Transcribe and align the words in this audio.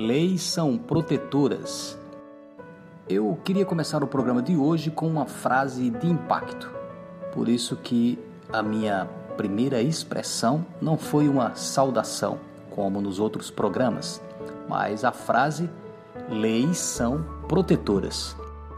Leis 0.00 0.40
são 0.42 0.78
protetoras. 0.78 1.98
Eu 3.06 3.38
queria 3.44 3.66
começar 3.66 4.02
o 4.02 4.06
programa 4.06 4.40
de 4.40 4.56
hoje 4.56 4.90
com 4.90 5.06
uma 5.06 5.26
frase 5.26 5.90
de 5.90 6.08
impacto. 6.08 6.72
Por 7.34 7.50
isso 7.50 7.76
que 7.76 8.18
a 8.50 8.62
minha 8.62 9.06
primeira 9.36 9.82
expressão 9.82 10.64
não 10.80 10.96
foi 10.96 11.28
uma 11.28 11.54
saudação, 11.54 12.38
como 12.70 12.98
nos 13.02 13.18
outros 13.18 13.50
programas, 13.50 14.22
mas 14.66 15.04
a 15.04 15.12
frase 15.12 15.68
leis 16.30 16.78
são 16.78 17.22
protetoras. 17.46 18.34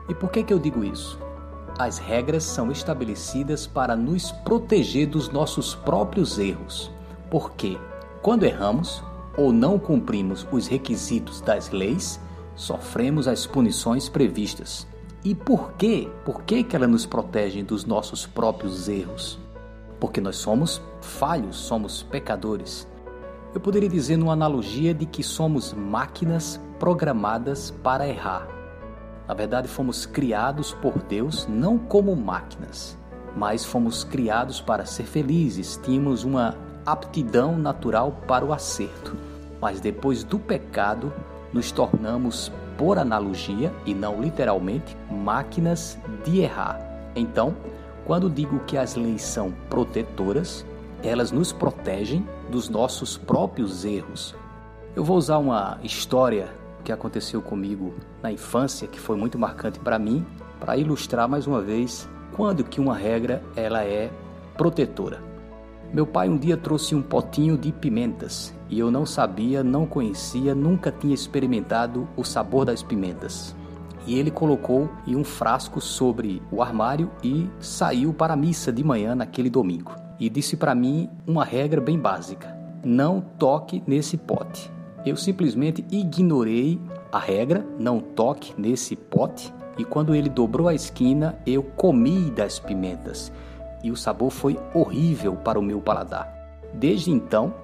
E 0.09 0.15
por 0.17 0.29
que 0.29 0.43
que 0.43 0.53
eu 0.53 0.59
digo 0.59 0.83
isso? 0.83 1.21
As 1.79 1.99
regras 1.99 2.43
são 2.43 2.73
estabelecidas 2.73 3.65
para 3.65 3.95
nos 3.95 4.33
proteger 4.33 5.07
dos 5.07 5.29
nossos 5.29 5.73
próprios 5.73 6.37
erros. 6.37 6.91
Porque 7.31 7.79
quando 8.23 8.43
erramos 8.43 9.05
ou 9.37 9.53
não 9.53 9.79
cumprimos 9.79 10.47
os 10.53 10.67
requisitos 10.67 11.41
das 11.41 11.71
leis, 11.71 12.21
sofremos 12.55 13.27
as 13.27 13.47
punições 13.47 14.09
previstas. 14.09 14.87
E 15.25 15.35
por 15.35 15.73
quê? 15.75 16.11
Por 16.25 16.43
que, 16.43 16.63
que 16.65 16.75
ela 16.75 16.87
nos 16.87 17.07
protege 17.07 17.63
dos 17.63 17.85
nossos 17.85 18.27
próprios 18.27 18.89
erros? 18.89 19.39
Porque 20.01 20.21
nós 20.21 20.37
somos 20.37 20.83
falhos, 21.01 21.57
somos 21.57 22.03
pecadores. 22.03 22.89
Eu 23.55 23.61
poderia 23.61 23.89
dizer 23.89 24.17
numa 24.17 24.33
analogia 24.33 24.93
de 24.93 25.07
que 25.07 25.23
somos 25.23 25.73
máquinas 25.73 26.61
programadas 26.79 27.71
para 27.83 28.09
errar. 28.09 28.49
Na 29.29 29.35
verdade, 29.35 29.69
fomos 29.69 30.05
criados 30.05 30.73
por 30.75 30.99
Deus 31.03 31.47
não 31.47 31.79
como 31.79 32.17
máquinas, 32.17 32.99
mas 33.37 33.65
fomos 33.65 34.03
criados 34.03 34.61
para 34.61 34.85
ser 34.85 35.05
felizes, 35.05 35.79
tínhamos 35.83 36.25
uma 36.25 36.57
aptidão 36.85 37.57
natural 37.57 38.13
para 38.27 38.45
o 38.45 38.53
acerto. 38.53 39.17
Mas 39.61 39.81
depois 39.81 40.25
do 40.25 40.39
pecado, 40.39 41.13
nos 41.53 41.71
tornamos, 41.71 42.51
por 42.77 42.99
analogia 42.99 43.73
e 43.87 43.95
não 43.95 44.21
literalmente, 44.21 44.97
máquinas 45.11 45.99
de 46.25 46.41
errar. 46.41 46.81
Então, 47.15 47.55
quando 48.05 48.29
digo 48.29 48.61
que 48.61 48.77
as 48.77 48.97
leis 48.97 49.23
são 49.23 49.53
protetoras, 49.69 50.65
elas 51.03 51.31
nos 51.31 51.53
protegem 51.53 52.27
dos 52.51 52.69
nossos 52.69 53.17
próprios 53.17 53.85
erros. 53.85 54.35
Eu 54.97 55.05
vou 55.05 55.17
usar 55.17 55.39
uma 55.39 55.79
história 55.83 56.49
que 56.85 56.93
aconteceu 56.93 57.41
comigo 57.41 57.95
na 58.23 58.33
infância, 58.33 58.89
que 58.89 58.99
foi 58.99 59.17
muito 59.17 59.39
marcante 59.39 59.79
para 59.79 59.99
mim, 59.99 60.27
para 60.59 60.77
ilustrar 60.77 61.29
mais 61.29 61.47
uma 61.47 61.61
vez 61.61 62.09
quando 62.33 62.65
que 62.65 62.81
uma 62.81 62.97
regra 62.97 63.43
ela 63.55 63.85
é 63.85 64.11
protetora. 64.57 65.32
Meu 65.93 66.07
pai 66.07 66.27
um 66.27 66.39
dia 66.39 66.57
trouxe 66.57 66.95
um 66.95 67.03
potinho 67.03 67.59
de 67.59 67.71
pimentas 67.71 68.55
e 68.71 68.79
eu 68.79 68.91
não 68.91 69.05
sabia, 69.05 69.63
não 69.63 69.85
conhecia, 69.85 70.55
nunca 70.55 70.91
tinha 70.91 71.13
experimentado 71.13 72.09
o 72.17 72.25
sabor 72.25 72.65
das 72.65 72.83
pimentas. 72.83 73.55
E 74.07 74.19
ele 74.19 74.31
colocou 74.31 74.89
em 75.07 75.15
um 75.15 75.23
frasco 75.23 75.83
sobre 75.83 76.41
o 76.51 76.63
armário 76.63 77.11
e 77.23 77.47
saiu 77.61 78.15
para 78.15 78.33
a 78.33 78.37
missa 78.37 78.73
de 78.73 78.83
manhã 78.83 79.15
naquele 79.15 79.51
domingo. 79.51 79.95
E 80.19 80.31
disse 80.31 80.57
para 80.57 80.75
mim 80.75 81.11
uma 81.27 81.45
regra 81.45 81.79
bem 81.79 81.99
básica: 81.99 82.57
não 82.83 83.21
toque 83.21 83.83
nesse 83.87 84.17
pote. 84.17 84.73
Eu 85.05 85.15
simplesmente 85.15 85.85
ignorei 85.91 86.81
a 87.13 87.19
regra, 87.19 87.67
não 87.79 88.01
toque 88.01 88.55
nesse 88.57 88.97
pote, 88.97 89.53
e 89.77 89.85
quando 89.85 90.15
ele 90.15 90.31
dobrou 90.31 90.69
a 90.69 90.75
esquina, 90.75 91.39
eu 91.45 91.63
comi 91.63 92.31
das 92.31 92.59
pimentas 92.59 93.31
e 93.83 93.91
o 93.91 93.97
sabor 93.97 94.31
foi 94.31 94.59
horrível 94.75 95.35
para 95.37 95.59
o 95.59 95.63
meu 95.63 95.81
paladar. 95.81 96.33
Desde 96.73 97.11
então, 97.11 97.55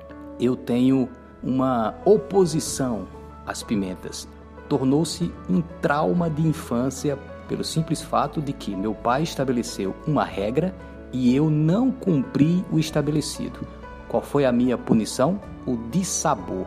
eu 0.40 0.56
tenho 0.56 1.08
uma 1.42 1.94
oposição 2.04 3.06
às 3.46 3.62
pimentas. 3.62 4.28
Tornou-se 4.68 5.32
um 5.48 5.62
trauma 5.80 6.28
de 6.28 6.46
infância 6.46 7.18
pelo 7.48 7.64
simples 7.64 8.02
fato 8.02 8.42
de 8.42 8.52
que 8.52 8.76
meu 8.76 8.94
pai 8.94 9.22
estabeleceu 9.22 9.94
uma 10.06 10.24
regra 10.24 10.74
e 11.12 11.34
eu 11.34 11.48
não 11.48 11.90
cumpri 11.90 12.64
o 12.70 12.78
estabelecido. 12.78 13.60
Qual 14.08 14.22
foi 14.22 14.44
a 14.44 14.52
minha 14.52 14.76
punição? 14.76 15.40
O 15.66 15.76
dissabor 15.90 16.66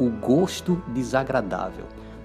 o 0.00 0.08
gosto 0.08 0.82
desagradável. 0.88 1.84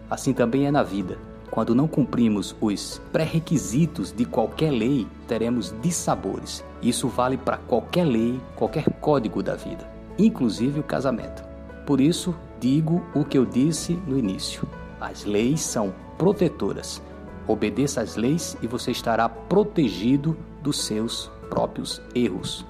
Assim 0.09 0.33
também 0.33 0.65
é 0.65 0.71
na 0.71 0.81
vida. 0.81 1.17
Quando 1.49 1.75
não 1.75 1.87
cumprimos 1.87 2.55
os 2.59 3.01
pré-requisitos 3.11 4.11
de 4.11 4.25
qualquer 4.25 4.71
lei, 4.71 5.07
teremos 5.27 5.73
dissabores. 5.81 6.63
Isso 6.81 7.07
vale 7.07 7.37
para 7.37 7.57
qualquer 7.57 8.05
lei, 8.05 8.39
qualquer 8.55 8.89
código 8.99 9.41
da 9.41 9.55
vida, 9.55 9.87
inclusive 10.17 10.79
o 10.79 10.83
casamento. 10.83 11.43
Por 11.85 12.01
isso, 12.01 12.35
digo 12.59 13.05
o 13.13 13.23
que 13.23 13.37
eu 13.37 13.45
disse 13.45 13.93
no 14.07 14.17
início: 14.17 14.67
as 14.99 15.23
leis 15.23 15.61
são 15.61 15.93
protetoras. 16.17 17.01
Obedeça 17.47 18.01
às 18.01 18.15
leis 18.15 18.57
e 18.61 18.67
você 18.67 18.91
estará 18.91 19.29
protegido 19.29 20.35
dos 20.63 20.83
seus 20.83 21.29
próprios 21.49 22.01
erros. 22.15 22.65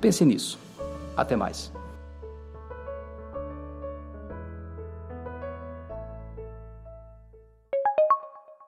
Pense 0.00 0.24
nisso. 0.24 0.58
Até 1.16 1.36
mais. 1.36 1.75